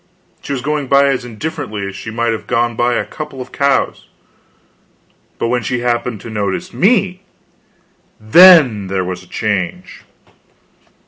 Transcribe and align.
She 0.41 0.51
was 0.51 0.63
going 0.63 0.87
by 0.87 1.09
as 1.09 1.23
indifferently 1.25 1.85
as 1.85 1.95
she 1.95 2.09
might 2.09 2.31
have 2.31 2.47
gone 2.47 2.75
by 2.75 2.95
a 2.95 3.05
couple 3.05 3.39
of 3.39 3.51
cows; 3.51 4.07
but 5.37 5.49
when 5.49 5.61
she 5.61 5.81
happened 5.81 6.21
to 6.21 6.31
notice 6.31 6.73
me, 6.73 7.21
then 8.19 8.87
there 8.87 9.05
was 9.05 9.21
a 9.21 9.27
change! 9.27 10.01